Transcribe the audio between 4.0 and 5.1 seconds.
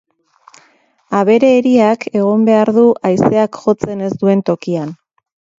ez duen tokian.